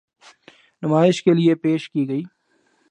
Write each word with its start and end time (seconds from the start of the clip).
نمائش 0.81 1.23
کے 1.23 1.33
لیے 1.33 1.55
پیش 1.55 1.89
کی 1.89 2.07
گئی۔ 2.09 2.23